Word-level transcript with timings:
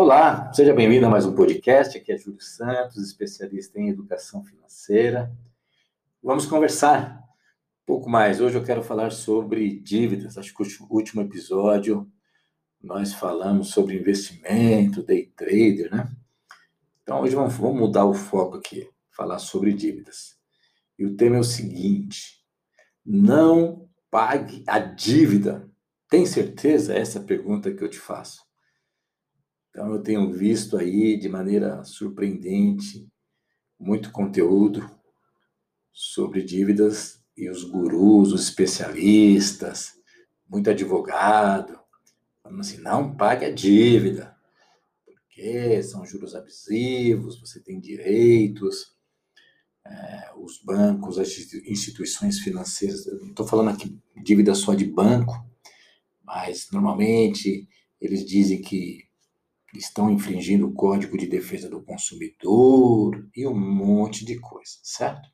Olá, 0.00 0.52
seja 0.52 0.72
bem-vindo 0.72 1.06
a 1.06 1.10
mais 1.10 1.26
um 1.26 1.34
podcast. 1.34 1.98
Aqui 1.98 2.12
é 2.12 2.16
Júlio 2.16 2.40
Santos, 2.40 2.98
especialista 2.98 3.80
em 3.80 3.88
educação 3.88 4.44
financeira. 4.44 5.36
Vamos 6.22 6.46
conversar 6.46 7.18
um 7.18 7.84
pouco 7.84 8.08
mais. 8.08 8.40
Hoje 8.40 8.56
eu 8.56 8.62
quero 8.62 8.80
falar 8.80 9.10
sobre 9.10 9.80
dívidas. 9.80 10.38
Acho 10.38 10.54
que 10.54 10.62
o 10.62 10.86
último 10.88 11.22
episódio 11.22 12.08
nós 12.80 13.12
falamos 13.12 13.70
sobre 13.70 13.98
investimento, 13.98 15.02
day 15.02 15.32
trader, 15.36 15.90
né? 15.90 16.08
Então 17.02 17.20
hoje 17.20 17.34
vamos, 17.34 17.54
vamos 17.54 17.80
mudar 17.80 18.04
o 18.04 18.14
foco 18.14 18.56
aqui, 18.56 18.88
falar 19.10 19.40
sobre 19.40 19.72
dívidas. 19.72 20.38
E 20.96 21.04
o 21.04 21.16
tema 21.16 21.38
é 21.38 21.40
o 21.40 21.44
seguinte: 21.44 22.44
não 23.04 23.90
pague 24.08 24.62
a 24.64 24.78
dívida. 24.78 25.68
Tem 26.08 26.24
certeza? 26.24 26.94
Essa 26.94 27.18
é 27.18 27.20
a 27.20 27.24
pergunta 27.24 27.74
que 27.74 27.82
eu 27.82 27.90
te 27.90 27.98
faço. 27.98 28.47
Então, 29.70 29.92
eu 29.92 30.02
tenho 30.02 30.32
visto 30.32 30.76
aí 30.76 31.16
de 31.16 31.28
maneira 31.28 31.84
surpreendente 31.84 33.08
muito 33.78 34.10
conteúdo 34.10 34.88
sobre 35.92 36.42
dívidas 36.42 37.22
e 37.36 37.48
os 37.48 37.62
gurus, 37.62 38.32
os 38.32 38.42
especialistas, 38.42 39.92
muito 40.48 40.70
advogado, 40.70 41.78
falando 42.42 42.60
assim: 42.60 42.78
não 42.78 43.16
pague 43.16 43.44
a 43.44 43.52
dívida, 43.52 44.36
porque 45.04 45.82
são 45.82 46.04
juros 46.04 46.34
abusivos, 46.34 47.40
você 47.40 47.60
tem 47.60 47.78
direitos, 47.78 48.96
é, 49.86 50.32
os 50.36 50.62
bancos, 50.62 51.18
as 51.18 51.28
instituições 51.66 52.40
financeiras, 52.40 53.06
eu 53.06 53.18
não 53.20 53.30
estou 53.30 53.46
falando 53.46 53.70
aqui 53.70 53.98
dívida 54.24 54.54
só 54.54 54.74
de 54.74 54.84
banco, 54.84 55.34
mas 56.24 56.68
normalmente 56.72 57.68
eles 58.00 58.24
dizem 58.24 58.60
que 58.60 59.07
estão 59.78 60.10
infringindo 60.10 60.66
o 60.66 60.72
Código 60.72 61.16
de 61.16 61.26
Defesa 61.26 61.68
do 61.68 61.82
Consumidor 61.82 63.28
e 63.34 63.46
um 63.46 63.58
monte 63.58 64.24
de 64.24 64.38
coisa, 64.38 64.72
certo? 64.82 65.28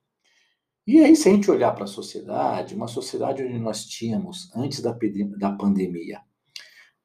E 0.86 1.01
aí, 1.01 1.17
se 1.17 1.28
a 1.28 1.33
gente 1.33 1.51
olhar 1.51 1.73
para 1.73 1.84
a 1.84 1.89
sociedade, 1.89 2.75
uma 2.75 2.86
sociedade 2.86 3.42
onde 3.42 3.59
nós 3.59 3.86
tínhamos, 3.86 4.51
antes 4.55 4.81
da, 4.81 4.95
da 5.39 5.51
pandemia, 5.51 6.20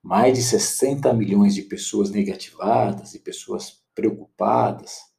mais 0.03 0.37
de 0.37 0.43
60 0.43 1.13
milhões 1.13 1.55
de 1.55 1.61
pessoas 1.61 2.11
negativadas 2.11 3.15
e 3.15 3.19
pessoas 3.19 3.81
preocupadas, 3.95 5.09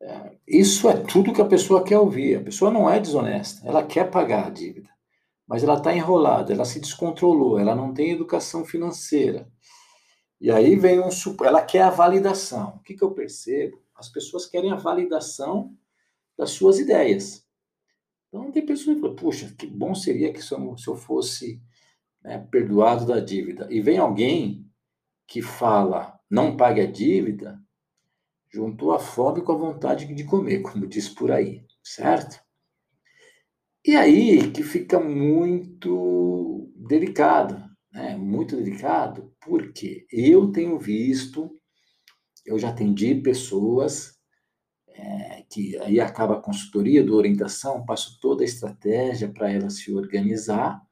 é, 0.00 0.36
isso 0.46 0.88
é 0.88 0.96
tudo 0.96 1.32
que 1.32 1.40
a 1.40 1.46
pessoa 1.46 1.84
quer 1.84 1.98
ouvir. 1.98 2.36
A 2.36 2.42
pessoa 2.42 2.70
não 2.70 2.88
é 2.88 2.98
desonesta, 2.98 3.66
ela 3.66 3.84
quer 3.84 4.10
pagar 4.10 4.46
a 4.46 4.50
dívida, 4.50 4.88
mas 5.46 5.62
ela 5.62 5.76
está 5.76 5.94
enrolada, 5.94 6.52
ela 6.52 6.64
se 6.64 6.80
descontrolou, 6.80 7.58
ela 7.58 7.74
não 7.74 7.92
tem 7.92 8.10
educação 8.10 8.64
financeira, 8.64 9.50
e 10.40 10.50
aí 10.50 10.76
vem 10.76 11.00
um. 11.00 11.08
Ela 11.44 11.62
quer 11.62 11.82
a 11.82 11.90
validação. 11.90 12.76
O 12.76 12.80
que, 12.80 12.94
que 12.94 13.02
eu 13.02 13.12
percebo? 13.12 13.82
As 13.94 14.08
pessoas 14.08 14.46
querem 14.46 14.70
a 14.70 14.76
validação 14.76 15.74
das 16.36 16.50
suas 16.50 16.78
ideias. 16.78 17.46
Então, 18.28 18.52
tem 18.52 18.64
pessoas 18.64 18.96
que 18.96 19.00
falam, 19.00 19.16
puxa, 19.16 19.54
que 19.56 19.66
bom 19.66 19.94
seria 19.94 20.32
que 20.32 20.42
se 20.42 20.52
eu, 20.52 20.76
se 20.76 20.88
eu 20.88 20.96
fosse 20.96 21.62
né, 22.22 22.38
perdoado 22.50 23.06
da 23.06 23.20
dívida. 23.20 23.66
E 23.70 23.80
vem 23.80 23.98
alguém 23.98 24.70
que 25.26 25.40
fala, 25.40 26.20
não 26.30 26.56
pague 26.56 26.80
a 26.80 26.90
dívida, 26.90 27.58
juntou 28.50 28.92
a 28.92 28.98
fome 28.98 29.42
com 29.42 29.52
a 29.52 29.56
vontade 29.56 30.12
de 30.12 30.24
comer, 30.24 30.60
como 30.62 30.86
diz 30.86 31.08
por 31.08 31.30
aí, 31.30 31.64
certo? 31.82 32.44
E 33.84 33.96
aí 33.96 34.50
que 34.50 34.62
fica 34.62 34.98
muito 34.98 36.72
delicado, 36.76 37.65
né, 37.96 38.14
muito 38.14 38.56
delicado, 38.56 39.32
porque 39.40 40.06
eu 40.12 40.52
tenho 40.52 40.78
visto, 40.78 41.50
eu 42.44 42.58
já 42.58 42.68
atendi 42.68 43.14
pessoas 43.14 44.18
é, 44.88 45.44
que 45.50 45.78
aí 45.78 45.98
acaba 45.98 46.34
a 46.34 46.40
consultoria 46.42 47.02
do 47.02 47.16
orientação, 47.16 47.86
passo 47.86 48.18
toda 48.20 48.42
a 48.42 48.44
estratégia 48.44 49.28
para 49.30 49.50
ela 49.50 49.70
se 49.70 49.92
organizar. 49.94 50.82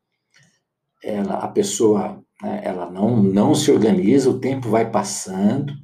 Ela, 1.02 1.34
a 1.34 1.48
pessoa, 1.48 2.24
né, 2.42 2.62
ela 2.64 2.90
não, 2.90 3.22
não 3.22 3.54
se 3.54 3.70
organiza, 3.70 4.30
o 4.30 4.40
tempo 4.40 4.70
vai 4.70 4.90
passando, 4.90 5.74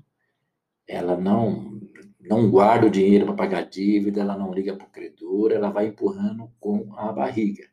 ela 0.88 1.16
não 1.18 1.78
não 2.20 2.48
guarda 2.48 2.86
o 2.86 2.90
dinheiro 2.90 3.26
para 3.26 3.34
pagar 3.34 3.62
dívida, 3.62 4.20
ela 4.20 4.38
não 4.38 4.54
liga 4.54 4.76
para 4.76 4.86
o 4.86 4.90
credor, 4.90 5.50
ela 5.50 5.68
vai 5.68 5.88
empurrando 5.88 6.48
com 6.60 6.94
a 6.96 7.10
barriga. 7.10 7.64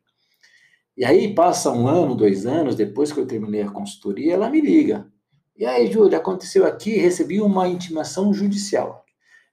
E 0.98 1.04
aí 1.04 1.32
passa 1.32 1.70
um 1.70 1.86
ano, 1.86 2.16
dois 2.16 2.44
anos, 2.44 2.74
depois 2.74 3.12
que 3.12 3.20
eu 3.20 3.26
terminei 3.26 3.62
a 3.62 3.70
consultoria, 3.70 4.34
ela 4.34 4.50
me 4.50 4.60
liga. 4.60 5.08
E 5.56 5.64
aí, 5.64 5.92
Júlia, 5.92 6.18
aconteceu 6.18 6.66
aqui, 6.66 6.96
recebi 6.96 7.40
uma 7.40 7.68
intimação 7.68 8.34
judicial. 8.34 9.04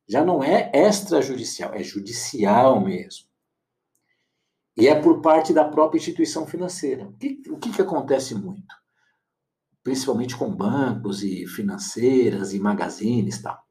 Já 0.09 0.25
não 0.25 0.43
é 0.43 0.71
extrajudicial, 0.73 1.71
é 1.75 1.83
judicial 1.83 2.83
mesmo. 2.83 3.27
E 4.75 4.87
é 4.87 4.99
por 4.99 5.21
parte 5.21 5.53
da 5.53 5.63
própria 5.63 5.99
instituição 5.99 6.47
financeira. 6.47 7.05
O 7.05 7.13
que, 7.13 7.43
o 7.51 7.57
que, 7.59 7.71
que 7.71 7.81
acontece 7.81 8.33
muito? 8.33 8.75
Principalmente 9.83 10.35
com 10.35 10.49
bancos 10.49 11.21
e 11.21 11.45
financeiras 11.45 12.55
e 12.55 12.59
magazines 12.59 13.37
e 13.37 13.43
tal. 13.43 13.64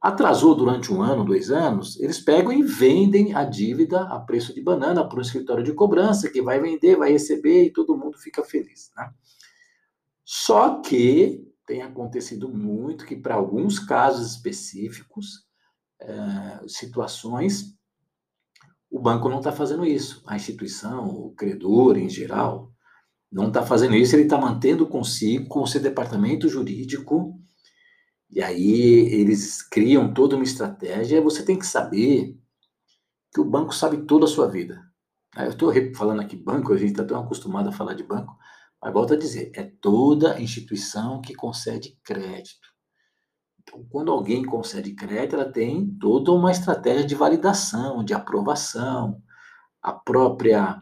Atrasou 0.00 0.54
durante 0.54 0.92
um 0.92 1.02
ano, 1.02 1.24
dois 1.24 1.50
anos, 1.50 1.98
eles 1.98 2.20
pegam 2.20 2.52
e 2.52 2.62
vendem 2.62 3.34
a 3.34 3.42
dívida 3.44 4.02
a 4.02 4.20
preço 4.20 4.54
de 4.54 4.62
banana 4.62 5.06
para 5.06 5.18
um 5.18 5.22
escritório 5.22 5.64
de 5.64 5.72
cobrança 5.72 6.30
que 6.30 6.40
vai 6.40 6.60
vender, 6.60 6.96
vai 6.96 7.10
receber 7.10 7.64
e 7.64 7.72
todo 7.72 7.96
mundo 7.96 8.16
fica 8.16 8.44
feliz. 8.44 8.92
Né? 8.96 9.10
Só 10.24 10.80
que 10.80 11.44
tem 11.66 11.82
acontecido 11.82 12.48
muito 12.48 13.04
que, 13.04 13.16
para 13.16 13.34
alguns 13.34 13.78
casos 13.80 14.30
específicos, 14.30 15.46
é, 16.00 16.60
situações, 16.68 17.76
o 18.90 19.00
banco 19.00 19.28
não 19.28 19.38
está 19.38 19.52
fazendo 19.52 19.84
isso. 19.84 20.22
A 20.26 20.36
instituição, 20.36 21.06
o 21.06 21.34
credor 21.34 21.98
em 21.98 22.08
geral, 22.08 22.72
não 23.30 23.48
está 23.48 23.64
fazendo 23.66 23.94
isso, 23.94 24.16
ele 24.16 24.22
está 24.22 24.38
mantendo 24.38 24.86
consigo, 24.86 25.48
com 25.48 25.60
o 25.60 25.66
seu 25.66 25.80
departamento 25.80 26.48
jurídico, 26.48 27.38
e 28.30 28.42
aí 28.42 29.08
eles 29.12 29.62
criam 29.62 30.12
toda 30.12 30.36
uma 30.36 30.44
estratégia. 30.44 31.22
Você 31.22 31.44
tem 31.44 31.58
que 31.58 31.66
saber 31.66 32.38
que 33.32 33.40
o 33.40 33.44
banco 33.44 33.74
sabe 33.74 34.04
toda 34.06 34.26
a 34.26 34.28
sua 34.28 34.48
vida. 34.48 34.82
Eu 35.36 35.50
estou 35.50 35.72
falando 35.94 36.20
aqui 36.20 36.36
banco, 36.36 36.72
a 36.72 36.76
gente 36.76 36.90
está 36.90 37.04
tão 37.04 37.20
acostumado 37.20 37.68
a 37.68 37.72
falar 37.72 37.94
de 37.94 38.02
banco, 38.02 38.36
mas 38.82 38.92
volto 38.92 39.14
a 39.14 39.16
dizer, 39.16 39.52
é 39.54 39.62
toda 39.62 40.40
instituição 40.40 41.20
que 41.20 41.34
concede 41.34 41.98
crédito. 42.02 42.68
Então, 43.60 43.84
quando 43.90 44.10
alguém 44.10 44.44
concede 44.44 44.94
crédito, 44.94 45.36
ela 45.36 45.52
tem 45.52 45.94
toda 46.00 46.32
uma 46.32 46.50
estratégia 46.50 47.06
de 47.06 47.14
validação, 47.14 48.02
de 48.02 48.14
aprovação. 48.14 49.22
A 49.82 49.92
própria 49.92 50.80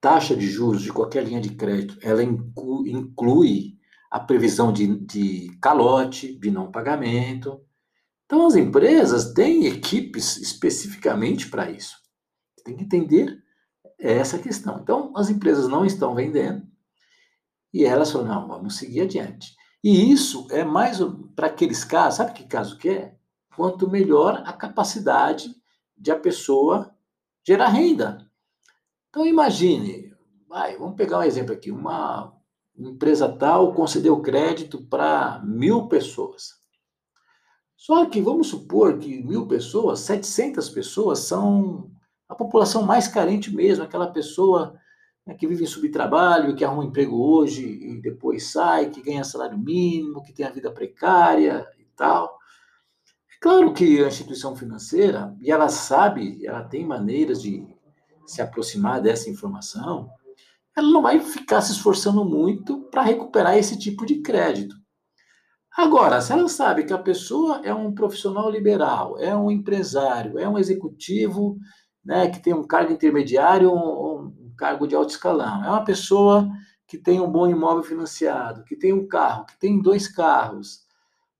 taxa 0.00 0.36
de 0.36 0.48
juros 0.48 0.82
de 0.82 0.92
qualquer 0.92 1.24
linha 1.24 1.40
de 1.40 1.54
crédito, 1.54 1.98
ela 2.00 2.22
inclui 2.22 3.76
a 4.12 4.20
previsão 4.20 4.70
de, 4.70 4.86
de 5.06 5.58
calote, 5.58 6.38
de 6.38 6.50
não 6.50 6.70
pagamento. 6.70 7.64
Então, 8.26 8.46
as 8.46 8.54
empresas 8.54 9.32
têm 9.32 9.64
equipes 9.64 10.36
especificamente 10.36 11.48
para 11.48 11.70
isso. 11.70 11.96
Tem 12.62 12.76
que 12.76 12.84
entender 12.84 13.42
essa 13.98 14.38
questão. 14.38 14.80
Então, 14.82 15.14
as 15.16 15.30
empresas 15.30 15.66
não 15.66 15.82
estão 15.82 16.14
vendendo 16.14 16.62
e 17.72 17.86
elas 17.86 18.12
falam, 18.12 18.28
não, 18.28 18.48
vamos 18.48 18.76
seguir 18.76 19.00
adiante. 19.00 19.56
E 19.82 20.12
isso 20.12 20.46
é 20.50 20.62
mais 20.62 20.98
para 21.34 21.46
aqueles 21.46 21.82
casos, 21.82 22.18
sabe 22.18 22.34
que 22.34 22.44
caso 22.44 22.76
que 22.76 22.90
é? 22.90 23.16
Quanto 23.56 23.90
melhor 23.90 24.42
a 24.44 24.52
capacidade 24.52 25.54
de 25.96 26.10
a 26.10 26.18
pessoa 26.18 26.94
gerar 27.46 27.68
renda. 27.68 28.30
Então, 29.08 29.26
imagine, 29.26 30.14
vai, 30.46 30.76
vamos 30.76 30.96
pegar 30.96 31.20
um 31.20 31.22
exemplo 31.22 31.54
aqui, 31.54 31.70
uma, 31.70 32.38
empresa 32.90 33.28
tal 33.28 33.74
concedeu 33.74 34.20
crédito 34.20 34.82
para 34.82 35.40
mil 35.44 35.88
pessoas. 35.88 36.60
Só 37.76 38.06
que 38.06 38.20
vamos 38.20 38.48
supor 38.48 38.98
que 38.98 39.22
mil 39.22 39.46
pessoas, 39.46 40.00
700 40.00 40.68
pessoas 40.68 41.20
são 41.20 41.90
a 42.28 42.34
população 42.34 42.82
mais 42.82 43.08
carente 43.08 43.54
mesmo, 43.54 43.84
aquela 43.84 44.06
pessoa 44.06 44.78
né, 45.26 45.34
que 45.34 45.46
vive 45.46 45.64
em 45.64 45.66
subtrabalho, 45.66 46.54
que 46.54 46.64
arruma 46.64 46.82
um 46.82 46.86
emprego 46.86 47.16
hoje 47.16 47.64
e 47.64 48.00
depois 48.00 48.52
sai, 48.52 48.90
que 48.90 49.02
ganha 49.02 49.24
salário 49.24 49.58
mínimo, 49.58 50.22
que 50.22 50.32
tem 50.32 50.46
a 50.46 50.50
vida 50.50 50.70
precária 50.70 51.66
e 51.78 51.84
tal. 51.96 52.38
É 53.34 53.40
claro 53.40 53.72
que 53.72 54.02
a 54.02 54.08
instituição 54.08 54.54
financeira, 54.54 55.36
e 55.40 55.50
ela 55.50 55.68
sabe, 55.68 56.46
ela 56.46 56.62
tem 56.62 56.86
maneiras 56.86 57.42
de 57.42 57.66
se 58.26 58.40
aproximar 58.40 59.00
dessa 59.00 59.28
informação, 59.28 60.08
ela 60.76 60.90
não 60.90 61.02
vai 61.02 61.20
ficar 61.20 61.60
se 61.60 61.72
esforçando 61.72 62.24
muito 62.24 62.82
para 62.90 63.02
recuperar 63.02 63.56
esse 63.56 63.78
tipo 63.78 64.06
de 64.06 64.22
crédito. 64.22 64.74
Agora, 65.76 66.20
se 66.20 66.32
ela 66.32 66.48
sabe 66.48 66.84
que 66.84 66.92
a 66.92 66.98
pessoa 66.98 67.60
é 67.64 67.72
um 67.72 67.94
profissional 67.94 68.50
liberal, 68.50 69.18
é 69.18 69.34
um 69.34 69.50
empresário, 69.50 70.38
é 70.38 70.46
um 70.46 70.58
executivo 70.58 71.56
né, 72.04 72.28
que 72.28 72.40
tem 72.40 72.52
um 72.52 72.66
cargo 72.66 72.92
intermediário 72.92 73.70
ou 73.70 74.22
um 74.22 74.52
cargo 74.56 74.86
de 74.86 74.94
alto 74.94 75.10
escalão, 75.10 75.64
é 75.64 75.68
uma 75.68 75.84
pessoa 75.84 76.48
que 76.86 76.98
tem 76.98 77.20
um 77.20 77.30
bom 77.30 77.48
imóvel 77.48 77.82
financiado, 77.82 78.64
que 78.64 78.76
tem 78.76 78.92
um 78.92 79.08
carro, 79.08 79.46
que 79.46 79.58
tem 79.58 79.80
dois 79.80 80.06
carros, 80.06 80.82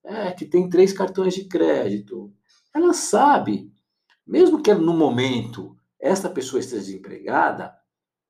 é, 0.02 0.30
que 0.32 0.46
tem 0.46 0.68
três 0.68 0.94
cartões 0.94 1.34
de 1.34 1.44
crédito. 1.44 2.32
Ela 2.74 2.94
sabe, 2.94 3.70
mesmo 4.26 4.62
que 4.62 4.72
no 4.72 4.94
momento 4.94 5.76
esta 6.00 6.30
pessoa 6.30 6.58
esteja 6.58 6.82
desempregada, 6.82 7.74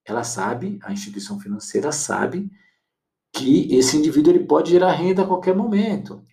ela 0.05 0.25
sabe, 0.25 0.79
a 0.83 0.93
instituição 0.93 1.39
financeira 1.39 1.93
sabe 1.93 2.51
que 3.33 3.75
esse 3.75 3.97
indivíduo 3.97 4.33
ele 4.33 4.45
pode 4.45 4.71
gerar 4.71 4.93
renda 4.93 5.23
a 5.23 5.27
qualquer 5.27 5.55
momento. 5.55 6.25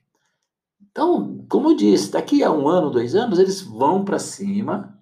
Então, 0.91 1.45
como 1.49 1.71
eu 1.71 1.75
disse, 1.75 2.11
daqui 2.11 2.43
a 2.43 2.51
um 2.51 2.67
ano, 2.67 2.89
dois 2.89 3.15
anos, 3.15 3.39
eles 3.39 3.61
vão 3.61 4.03
para 4.03 4.19
cima 4.19 4.97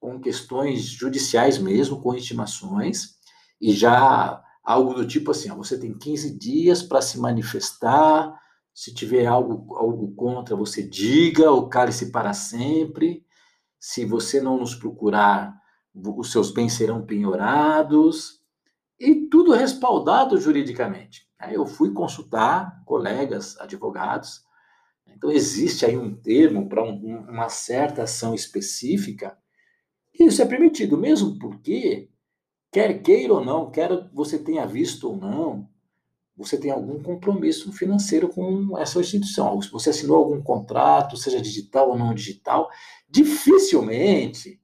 com 0.00 0.20
questões 0.20 0.82
judiciais 0.82 1.58
mesmo, 1.58 2.00
com 2.00 2.14
intimações, 2.14 3.16
e 3.60 3.72
já 3.72 4.42
algo 4.64 4.94
do 4.94 5.06
tipo 5.06 5.30
assim, 5.30 5.50
ó, 5.50 5.54
você 5.54 5.78
tem 5.78 5.96
15 5.96 6.38
dias 6.38 6.82
para 6.82 7.02
se 7.02 7.18
manifestar, 7.18 8.36
se 8.74 8.94
tiver 8.94 9.26
algo, 9.26 9.74
algo 9.76 10.14
contra, 10.14 10.56
você 10.56 10.82
diga, 10.82 11.50
o 11.52 11.68
cálice 11.68 12.10
para 12.10 12.32
sempre. 12.32 13.24
Se 13.78 14.04
você 14.04 14.40
não 14.40 14.58
nos 14.58 14.74
procurar, 14.74 15.54
os 15.94 16.32
seus 16.32 16.50
bens 16.50 16.72
serão 16.74 17.04
penhorados. 17.04 18.40
E 18.98 19.26
tudo 19.26 19.52
respaldado 19.52 20.40
juridicamente. 20.40 21.28
Aí 21.38 21.54
eu 21.54 21.66
fui 21.66 21.92
consultar 21.92 22.82
colegas 22.84 23.58
advogados. 23.58 24.44
Então, 25.06 25.30
existe 25.30 25.84
aí 25.84 25.96
um 25.96 26.14
termo 26.14 26.68
para 26.68 26.82
um, 26.82 27.26
uma 27.28 27.48
certa 27.48 28.04
ação 28.04 28.34
específica. 28.34 29.36
E 30.14 30.24
isso 30.24 30.40
é 30.40 30.46
permitido, 30.46 30.96
mesmo 30.96 31.38
porque, 31.38 32.08
quer 32.70 33.02
queira 33.02 33.34
ou 33.34 33.44
não, 33.44 33.70
quer 33.70 33.90
você 34.12 34.38
tenha 34.38 34.66
visto 34.66 35.08
ou 35.08 35.16
não, 35.16 35.68
você 36.36 36.56
tem 36.56 36.70
algum 36.70 37.02
compromisso 37.02 37.72
financeiro 37.72 38.28
com 38.28 38.78
essa 38.78 39.00
instituição. 39.00 39.60
Se 39.60 39.70
você 39.70 39.90
assinou 39.90 40.16
algum 40.16 40.40
contrato, 40.40 41.16
seja 41.16 41.40
digital 41.40 41.90
ou 41.90 41.98
não 41.98 42.14
digital, 42.14 42.70
dificilmente 43.08 44.61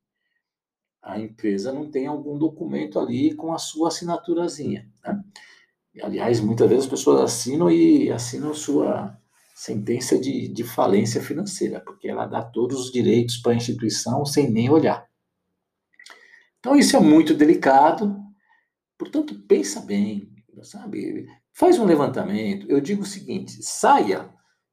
a 1.09 1.19
empresa 1.19 1.73
não 1.73 1.91
tem 1.91 2.07
algum 2.07 2.37
documento 2.37 2.99
ali 2.99 3.35
com 3.35 3.55
a 3.55 3.59
sua 3.59 3.89
assinaturazinha. 3.89 4.87
Né? 5.03 5.25
Aliás, 6.03 6.39
muitas 6.39 6.69
vezes 6.69 6.85
as 6.85 6.91
pessoas 6.91 7.23
assinam 7.23 7.71
e 7.71 8.13
assinam 8.13 8.53
sua 8.53 9.19
sentença 9.55 10.19
de, 10.19 10.49
de 10.49 10.63
falência 10.63 11.23
financeira, 11.23 11.81
porque 11.81 12.09
ela 12.09 12.27
dá 12.27 12.43
todos 12.43 12.79
os 12.79 12.93
direitos 12.93 13.39
para 13.39 13.53
a 13.53 13.57
instituição 13.57 14.25
sem 14.27 14.51
nem 14.51 14.69
olhar. 14.69 15.09
Então, 16.61 16.77
isso 16.77 16.95
é 16.95 17.01
muito 17.01 17.33
delicado. 17.33 18.15
Portanto, 18.99 19.35
pensa 19.49 19.81
bem, 19.81 20.31
sabe? 20.63 21.27
Faz 21.55 21.79
um 21.79 21.87
levantamento. 21.87 22.67
Eu 22.69 22.81
digo 22.81 23.03
o 23.03 23.07
seguinte: 23.07 23.63
saia 23.63 24.29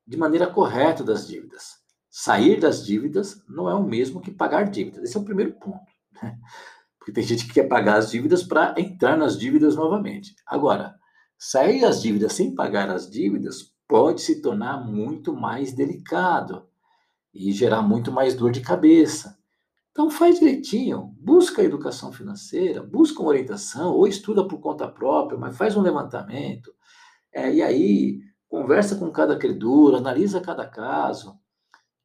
de 0.05 0.17
maneira 0.17 0.47
correta 0.47 1.01
das 1.01 1.27
dívidas. 1.27 1.77
Sair 2.09 2.59
das 2.59 2.85
dívidas 2.85 3.41
não 3.47 3.69
é 3.69 3.73
o 3.73 3.83
mesmo 3.83 4.21
que 4.21 4.31
pagar 4.31 4.69
dívidas. 4.69 5.03
Esse 5.03 5.15
é 5.15 5.19
o 5.19 5.25
primeiro 5.25 5.53
ponto. 5.53 5.94
Porque 6.97 7.11
tem 7.11 7.23
gente 7.23 7.45
que 7.45 7.53
quer 7.53 7.67
pagar 7.67 7.97
as 7.97 8.09
dívidas 8.09 8.43
para 8.43 8.73
entrar 8.77 9.15
nas 9.15 9.37
dívidas 9.37 9.75
novamente. 9.75 10.35
Agora, 10.45 10.95
sair 11.37 11.81
das 11.81 12.01
dívidas 12.01 12.33
sem 12.33 12.55
pagar 12.55 12.89
as 12.89 13.09
dívidas 13.09 13.73
pode 13.87 14.21
se 14.21 14.41
tornar 14.41 14.83
muito 14.83 15.33
mais 15.33 15.71
delicado 15.71 16.67
e 17.33 17.51
gerar 17.51 17.81
muito 17.81 18.11
mais 18.11 18.33
dor 18.33 18.51
de 18.51 18.61
cabeça. 18.61 19.37
Então 19.91 20.09
faz 20.09 20.39
direitinho, 20.39 21.15
busca 21.21 21.61
a 21.61 21.65
educação 21.65 22.11
financeira, 22.11 22.83
busca 22.83 23.21
uma 23.21 23.29
orientação, 23.29 23.93
ou 23.93 24.07
estuda 24.07 24.45
por 24.45 24.59
conta 24.59 24.87
própria, 24.87 25.37
mas 25.37 25.55
faz 25.55 25.77
um 25.77 25.81
levantamento. 25.81 26.73
É, 27.31 27.53
e 27.53 27.61
aí 27.61 28.19
conversa 28.49 28.95
com 28.95 29.09
cada 29.11 29.37
credor, 29.37 29.95
analisa 29.95 30.41
cada 30.41 30.67
caso, 30.67 31.37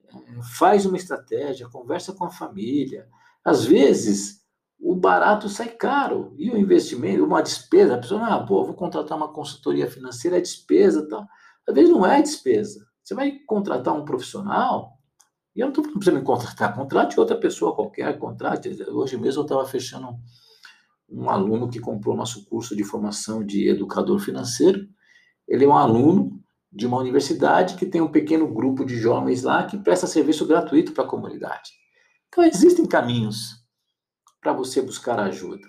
é, 0.08 0.42
faz 0.56 0.86
uma 0.86 0.96
estratégia, 0.96 1.68
conversa 1.68 2.12
com 2.12 2.24
a 2.24 2.30
família. 2.30 3.08
Às 3.44 3.64
vezes 3.64 4.40
o 4.78 4.94
barato 4.94 5.48
sai 5.48 5.68
caro 5.68 6.34
e 6.38 6.50
o 6.50 6.56
investimento, 6.56 7.24
uma 7.24 7.42
despesa, 7.42 7.94
a 7.94 7.98
pessoa, 7.98 8.26
ah, 8.26 8.44
pô, 8.44 8.64
vou 8.64 8.74
contratar 8.74 9.16
uma 9.16 9.32
consultoria 9.32 9.90
financeira, 9.90 10.38
é 10.38 10.40
despesa, 10.40 11.06
tal. 11.08 11.26
Às 11.68 11.74
vezes 11.74 11.90
não 11.90 12.04
é 12.06 12.20
despesa. 12.22 12.86
Você 13.02 13.14
vai 13.14 13.32
contratar 13.46 13.94
um 13.94 14.04
profissional, 14.04 14.92
e 15.54 15.60
eu 15.60 15.66
não 15.66 15.70
estou 15.70 15.84
falando 15.84 15.98
para 15.98 16.12
você 16.12 16.18
me 16.18 16.24
contratar, 16.24 16.74
contrate 16.74 17.20
outra 17.20 17.36
pessoa 17.36 17.74
qualquer, 17.74 18.18
contrate. 18.18 18.68
Hoje 18.88 19.16
mesmo 19.16 19.40
eu 19.40 19.44
estava 19.44 19.66
fechando 19.66 20.16
um 21.08 21.28
aluno 21.28 21.68
que 21.68 21.80
comprou 21.80 22.16
nosso 22.16 22.46
curso 22.46 22.76
de 22.76 22.84
formação 22.84 23.44
de 23.44 23.68
educador 23.68 24.18
financeiro. 24.20 24.86
Ele 25.48 25.64
é 25.64 25.68
um 25.68 25.76
aluno 25.76 26.40
de 26.72 26.86
uma 26.86 26.98
universidade 26.98 27.74
que 27.74 27.84
tem 27.84 28.00
um 28.00 28.10
pequeno 28.10 28.46
grupo 28.52 28.84
de 28.84 28.96
jovens 28.96 29.42
lá 29.42 29.64
que 29.64 29.76
presta 29.76 30.06
serviço 30.06 30.46
gratuito 30.46 30.92
para 30.92 31.02
a 31.02 31.08
comunidade. 31.08 31.79
Então, 32.30 32.44
existem 32.44 32.86
caminhos 32.86 33.60
para 34.40 34.52
você 34.52 34.80
buscar 34.80 35.18
ajuda. 35.18 35.66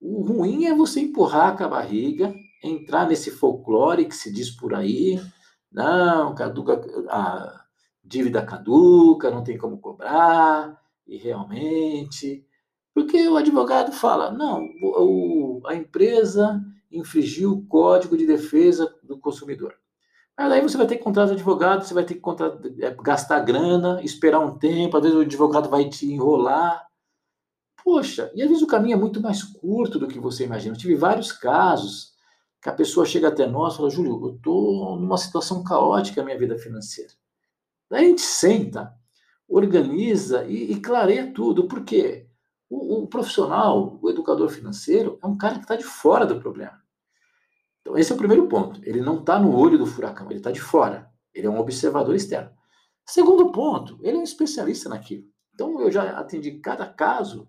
O 0.00 0.22
ruim 0.22 0.64
é 0.64 0.74
você 0.74 1.00
empurrar 1.00 1.56
com 1.56 1.64
a 1.64 1.68
barriga, 1.68 2.34
entrar 2.64 3.06
nesse 3.06 3.30
folclore 3.30 4.06
que 4.06 4.14
se 4.14 4.32
diz 4.32 4.50
por 4.50 4.74
aí. 4.74 5.20
Não, 5.70 6.34
caduca, 6.34 6.80
a, 7.10 7.66
dívida 8.02 8.44
caduca, 8.44 9.30
não 9.30 9.44
tem 9.44 9.58
como 9.58 9.78
cobrar, 9.78 10.80
e 11.06 11.16
realmente. 11.16 12.46
Porque 12.94 13.28
o 13.28 13.36
advogado 13.36 13.92
fala: 13.92 14.30
não, 14.30 14.66
o, 14.80 15.60
a 15.66 15.74
empresa 15.74 16.62
infringiu 16.90 17.52
o 17.52 17.66
Código 17.66 18.16
de 18.16 18.26
Defesa 18.26 18.94
do 19.02 19.18
Consumidor. 19.18 19.74
Mas 20.38 20.52
aí 20.52 20.60
você 20.60 20.76
vai 20.76 20.86
ter 20.86 20.96
que 20.96 21.04
contratar 21.04 21.32
advogado, 21.32 21.84
você 21.84 21.94
vai 21.94 22.04
ter 22.04 22.14
que 22.14 22.20
contratar, 22.20 22.60
é, 22.80 22.94
gastar 23.02 23.40
grana, 23.40 24.00
esperar 24.02 24.40
um 24.40 24.58
tempo, 24.58 24.96
às 24.96 25.02
vezes 25.02 25.16
o 25.16 25.22
advogado 25.22 25.68
vai 25.68 25.88
te 25.88 26.12
enrolar. 26.12 26.86
Poxa, 27.82 28.30
e 28.34 28.42
às 28.42 28.48
vezes 28.48 28.62
o 28.62 28.66
caminho 28.66 28.94
é 28.94 28.98
muito 28.98 29.20
mais 29.20 29.42
curto 29.42 29.98
do 29.98 30.08
que 30.08 30.18
você 30.18 30.44
imagina. 30.44 30.74
Eu 30.74 30.78
tive 30.78 30.94
vários 30.94 31.32
casos 31.32 32.14
que 32.60 32.68
a 32.68 32.72
pessoa 32.72 33.06
chega 33.06 33.28
até 33.28 33.46
nós 33.46 33.74
e 33.74 33.76
fala: 33.78 33.90
Júlio, 33.90 34.20
eu 34.26 34.34
estou 34.36 34.96
numa 34.96 35.16
situação 35.16 35.62
caótica 35.64 36.20
na 36.20 36.26
minha 36.26 36.38
vida 36.38 36.58
financeira. 36.58 37.12
Daí 37.88 38.04
a 38.04 38.08
gente 38.08 38.22
senta, 38.22 38.92
organiza 39.48 40.44
e, 40.44 40.72
e 40.72 40.80
clareia 40.80 41.32
tudo. 41.32 41.68
Por 41.68 41.84
quê? 41.84 42.26
O, 42.68 43.02
o, 43.02 43.06
profissional, 43.06 43.98
o 44.02 44.10
educador 44.10 44.48
financeiro, 44.48 45.18
é 45.22 45.26
um 45.26 45.38
cara 45.38 45.54
que 45.54 45.62
está 45.62 45.76
de 45.76 45.84
fora 45.84 46.26
do 46.26 46.40
problema. 46.40 46.82
Esse 47.98 48.12
é 48.12 48.14
o 48.14 48.18
primeiro 48.18 48.48
ponto. 48.48 48.80
Ele 48.84 49.00
não 49.00 49.20
está 49.20 49.38
no 49.38 49.54
olho 49.54 49.78
do 49.78 49.86
furacão, 49.86 50.28
ele 50.30 50.38
está 50.38 50.50
de 50.50 50.60
fora. 50.60 51.10
Ele 51.34 51.46
é 51.46 51.50
um 51.50 51.58
observador 51.58 52.14
externo. 52.14 52.50
Segundo 53.04 53.52
ponto, 53.52 53.98
ele 54.02 54.16
é 54.16 54.20
um 54.20 54.24
especialista 54.24 54.88
naquilo. 54.88 55.24
Então, 55.54 55.80
eu 55.80 55.90
já 55.90 56.18
atendi 56.18 56.58
cada 56.58 56.86
caso 56.86 57.48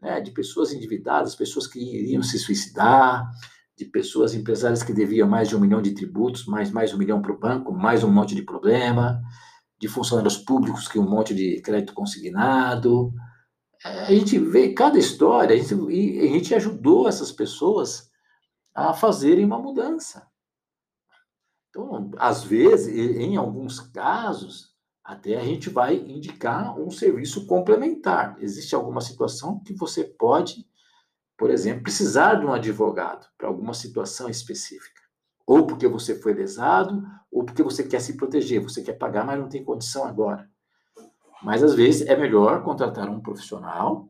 né, 0.00 0.20
de 0.20 0.30
pessoas 0.30 0.72
endividadas, 0.72 1.34
pessoas 1.34 1.66
que 1.66 1.78
iriam 1.78 2.22
se 2.22 2.38
suicidar, 2.38 3.28
de 3.76 3.84
pessoas 3.84 4.34
empresárias 4.34 4.82
que 4.82 4.92
deviam 4.92 5.28
mais 5.28 5.48
de 5.48 5.56
um 5.56 5.60
milhão 5.60 5.82
de 5.82 5.92
tributos, 5.92 6.46
mais 6.46 6.70
mais 6.70 6.94
um 6.94 6.98
milhão 6.98 7.20
para 7.20 7.32
o 7.32 7.38
banco, 7.38 7.72
mais 7.72 8.02
um 8.02 8.10
monte 8.10 8.34
de 8.34 8.42
problema 8.42 9.20
de 9.78 9.88
funcionários 9.88 10.38
públicos 10.38 10.88
que 10.88 10.98
um 10.98 11.08
monte 11.08 11.34
de 11.34 11.60
crédito 11.60 11.92
consignado. 11.92 13.12
É, 13.84 14.00
a 14.00 14.10
gente 14.10 14.38
vê 14.38 14.72
cada 14.72 14.98
história, 14.98 15.54
a 15.54 15.58
gente, 15.58 15.74
a 15.74 16.26
gente 16.26 16.54
ajudou 16.54 17.08
essas 17.08 17.30
pessoas 17.30 18.08
a 18.76 18.92
fazerem 18.92 19.44
uma 19.44 19.58
mudança. 19.58 20.28
Então, 21.70 22.10
às 22.18 22.44
vezes, 22.44 22.94
em 22.94 23.36
alguns 23.36 23.80
casos, 23.80 24.76
até 25.02 25.36
a 25.36 25.44
gente 25.44 25.70
vai 25.70 25.96
indicar 25.96 26.78
um 26.78 26.90
serviço 26.90 27.46
complementar. 27.46 28.36
Existe 28.38 28.74
alguma 28.74 29.00
situação 29.00 29.60
que 29.60 29.72
você 29.72 30.04
pode, 30.04 30.68
por 31.38 31.48
exemplo, 31.48 31.84
precisar 31.84 32.34
de 32.34 32.44
um 32.44 32.52
advogado 32.52 33.26
para 33.38 33.48
alguma 33.48 33.72
situação 33.72 34.28
específica. 34.28 35.00
Ou 35.46 35.66
porque 35.66 35.88
você 35.88 36.20
foi 36.20 36.34
lesado, 36.34 37.02
ou 37.30 37.44
porque 37.44 37.62
você 37.62 37.82
quer 37.82 38.00
se 38.00 38.16
proteger, 38.16 38.62
você 38.62 38.82
quer 38.82 38.94
pagar, 38.94 39.24
mas 39.24 39.38
não 39.38 39.48
tem 39.48 39.64
condição 39.64 40.04
agora. 40.04 40.50
Mas 41.42 41.62
às 41.62 41.74
vezes 41.74 42.06
é 42.06 42.16
melhor 42.16 42.62
contratar 42.62 43.08
um 43.08 43.20
profissional 43.20 44.08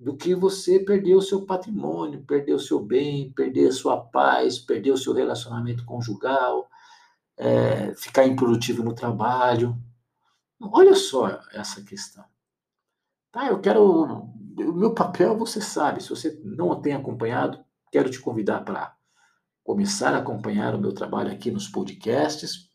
do 0.00 0.16
que 0.16 0.34
você 0.34 0.80
perder 0.80 1.14
o 1.14 1.20
seu 1.20 1.44
patrimônio, 1.44 2.24
perder 2.24 2.54
o 2.54 2.58
seu 2.58 2.80
bem, 2.80 3.30
perder 3.32 3.68
a 3.68 3.72
sua 3.72 4.00
paz, 4.00 4.58
perder 4.58 4.92
o 4.92 4.96
seu 4.96 5.12
relacionamento 5.12 5.84
conjugal, 5.84 6.70
é, 7.36 7.94
ficar 7.94 8.26
improdutivo 8.26 8.82
no 8.82 8.94
trabalho. 8.94 9.76
Olha 10.58 10.94
só 10.94 11.38
essa 11.52 11.82
questão. 11.82 12.24
Tá, 13.30 13.48
eu 13.48 13.60
quero. 13.60 14.30
O 14.58 14.72
meu 14.72 14.94
papel, 14.94 15.36
você 15.36 15.60
sabe, 15.60 16.02
se 16.02 16.08
você 16.08 16.40
não 16.42 16.80
tem 16.80 16.94
acompanhado, 16.94 17.62
quero 17.92 18.10
te 18.10 18.20
convidar 18.20 18.64
para 18.64 18.96
começar 19.62 20.14
a 20.14 20.18
acompanhar 20.18 20.74
o 20.74 20.80
meu 20.80 20.92
trabalho 20.92 21.30
aqui 21.30 21.50
nos 21.50 21.68
podcasts, 21.68 22.70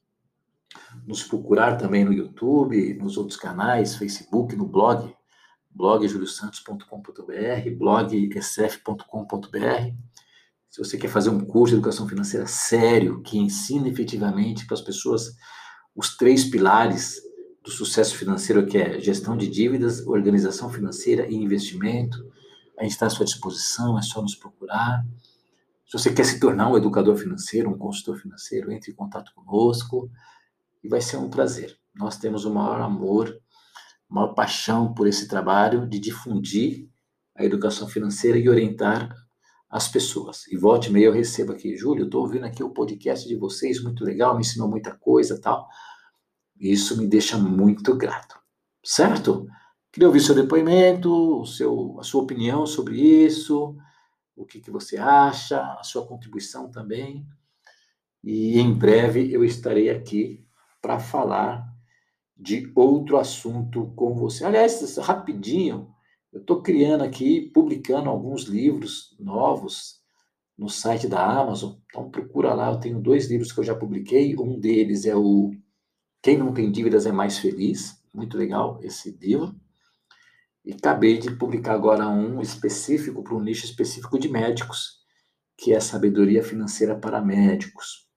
nos 1.06 1.24
procurar 1.24 1.78
também 1.78 2.06
no 2.06 2.14
YouTube, 2.14 2.94
nos 2.96 3.18
outros 3.18 3.38
canais, 3.38 3.96
Facebook, 3.96 4.56
no 4.56 4.66
blog, 4.66 5.15
blog 5.76 6.08
juliosantos.com.br, 6.08 7.70
blog 7.78 8.42
sf.com.br. 8.42 9.94
Se 10.70 10.80
você 10.80 10.98
quer 10.98 11.10
fazer 11.10 11.30
um 11.30 11.46
curso 11.46 11.74
de 11.74 11.80
educação 11.80 12.08
financeira 12.08 12.48
sério, 12.48 13.22
que 13.22 13.38
ensine 13.38 13.90
efetivamente 13.90 14.66
para 14.66 14.76
as 14.76 14.82
pessoas 14.82 15.36
os 15.96 16.16
três 16.16 16.46
pilares 16.46 17.22
do 17.64 17.72
sucesso 17.72 18.16
financeiro, 18.16 18.66
que 18.66 18.78
é 18.78 19.00
gestão 19.00 19.36
de 19.36 19.48
dívidas, 19.48 20.06
organização 20.08 20.70
financeira 20.70 21.28
e 21.28 21.36
investimento. 21.36 22.18
A 22.80 22.84
gente 22.84 22.94
está 22.94 23.08
à 23.08 23.10
sua 23.10 23.26
disposição, 23.26 23.98
é 23.98 24.02
só 24.02 24.22
nos 24.22 24.36
procurar. 24.36 25.06
Se 25.86 25.98
você 25.98 26.14
quer 26.14 26.26
se 26.26 26.40
tornar 26.40 26.70
um 26.70 26.78
educador 26.78 27.16
financeiro, 27.16 27.70
um 27.70 27.78
consultor 27.78 28.18
financeiro, 28.18 28.72
entre 28.72 28.92
em 28.92 28.96
contato 28.96 29.34
conosco 29.34 30.10
e 30.84 30.88
vai 30.88 31.02
ser 31.02 31.18
um 31.18 31.30
prazer. 31.30 31.78
Nós 31.96 32.18
temos 32.18 32.46
o 32.46 32.54
maior 32.54 32.82
amor, 32.82 33.40
maior 34.10 34.34
paixão 34.34 34.94
por 34.94 35.08
esse 35.08 35.28
trabalho 35.28 35.88
de 35.88 36.00
difundir 36.00 36.90
a 37.36 37.44
educação 37.44 37.88
financeira 37.88 38.38
e 38.38 38.48
orientar 38.48 39.14
as 39.70 39.88
pessoas. 39.88 40.48
E 40.48 40.58
volte 40.58 40.90
e 40.90 40.94
meia 40.94 41.08
eu 41.08 41.12
recebo 41.12 41.52
aqui, 41.52 41.76
Júlio, 41.76 42.06
estou 42.06 42.22
ouvindo 42.22 42.46
aqui 42.46 42.64
o 42.64 42.70
podcast 42.70 43.28
de 43.28 43.36
vocês, 43.36 43.84
muito 43.84 44.04
legal, 44.06 44.36
me 44.36 44.42
ensinou 44.42 44.70
muita 44.70 44.96
coisa 44.96 45.40
tal. 45.42 45.68
Isso 46.58 46.98
me 46.98 47.08
deixa 47.08 47.38
muito 47.38 47.96
grato, 47.96 48.40
certo? 48.84 49.48
Queria 49.92 50.08
ouvir 50.08 50.22
seu 50.22 50.36
depoimento, 50.36 51.42
o 51.42 51.46
seu, 51.46 51.98
a 52.00 52.04
sua 52.04 52.24
opinião 52.24 52.66
sobre 52.66 53.00
isso, 53.00 53.76
o 54.36 54.46
que, 54.46 54.62
que 54.62 54.72
você 54.72 54.98
acha, 54.98 55.62
a 55.74 55.84
sua 55.84 56.06
contribuição 56.08 56.70
também. 56.70 57.26
E 58.24 58.60
em 58.60 58.74
breve 58.74 59.32
eu 59.32 59.44
estarei 59.44 59.90
aqui 59.90 60.46
para 60.82 61.00
falar 61.00 61.75
de 62.38 62.72
outro 62.76 63.18
assunto 63.18 63.94
com 63.96 64.14
você. 64.16 64.44
Aliás, 64.44 64.98
rapidinho, 64.98 65.90
eu 66.32 66.42
estou 66.42 66.62
criando 66.62 67.04
aqui, 67.04 67.50
publicando 67.54 68.10
alguns 68.10 68.44
livros 68.44 69.16
novos 69.20 70.02
no 70.58 70.70
site 70.70 71.08
da 71.08 71.26
Amazon. 71.26 71.76
Então 71.86 72.10
procura 72.10 72.54
lá, 72.54 72.72
eu 72.72 72.80
tenho 72.80 73.00
dois 73.00 73.30
livros 73.30 73.52
que 73.52 73.60
eu 73.60 73.64
já 73.64 73.76
publiquei. 73.76 74.36
Um 74.38 74.60
deles 74.60 75.06
é 75.06 75.16
o 75.16 75.52
Quem 76.22 76.38
Não 76.38 76.54
Tem 76.54 76.72
Dívidas 76.72 77.06
é 77.06 77.12
Mais 77.12 77.38
Feliz. 77.38 78.04
Muito 78.14 78.38
legal 78.38 78.80
esse 78.84 79.12
livro. 79.12 79.56
E 80.64 80.74
acabei 80.74 81.20
de 81.20 81.32
publicar 81.36 81.74
agora 81.74 82.08
um 82.08 82.42
específico 82.42 83.24
para 83.24 83.36
um 83.36 83.42
nicho 83.42 83.66
específico 83.66 84.18
de 84.18 84.28
médicos, 84.28 85.00
que 85.58 85.74
é 85.74 85.80
Sabedoria 85.80 86.44
Financeira 86.44 86.96
para 86.96 87.22
Médicos. 87.22 88.08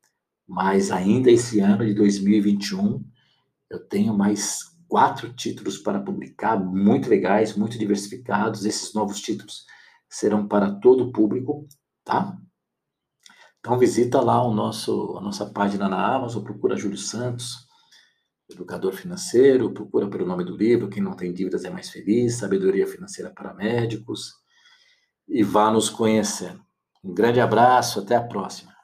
Mas 0.46 0.90
ainda 0.90 1.30
esse 1.30 1.60
ano 1.60 1.84
de 1.84 1.92
2021, 1.92 3.04
eu 3.70 3.86
tenho 3.86 4.16
mais 4.16 4.60
quatro 4.88 5.32
títulos 5.34 5.78
para 5.78 6.00
publicar, 6.00 6.58
muito 6.58 7.08
legais, 7.08 7.54
muito 7.54 7.78
diversificados. 7.78 8.64
Esses 8.64 8.94
novos 8.94 9.20
títulos 9.20 9.64
serão 10.08 10.48
para 10.48 10.72
todo 10.72 11.04
o 11.04 11.12
público, 11.12 11.68
tá? 12.04 12.36
Então 13.60 13.78
visita 13.78 14.20
lá 14.20 14.42
o 14.42 14.54
nosso, 14.54 15.16
a 15.18 15.20
nossa 15.20 15.46
página 15.46 15.88
na 15.88 16.14
Amazon, 16.14 16.42
procura 16.42 16.76
Júlio 16.76 16.96
Santos, 16.96 17.66
educador 18.50 18.92
financeiro, 18.92 19.74
procura 19.74 20.08
pelo 20.08 20.24
nome 20.24 20.44
do 20.44 20.56
livro, 20.56 20.88
quem 20.88 21.02
não 21.02 21.14
tem 21.14 21.34
dívidas 21.34 21.64
é 21.64 21.70
mais 21.70 21.90
feliz, 21.90 22.36
sabedoria 22.36 22.86
financeira 22.86 23.30
para 23.30 23.52
médicos, 23.52 24.32
e 25.28 25.42
vá 25.42 25.70
nos 25.70 25.90
conhecendo. 25.90 26.64
Um 27.04 27.12
grande 27.12 27.40
abraço, 27.40 28.00
até 28.00 28.16
a 28.16 28.26
próxima. 28.26 28.77